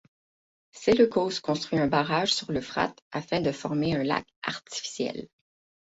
[0.71, 5.27] Séleucos construit un barrage sur l'Euphrate afin de former un lac artificiel.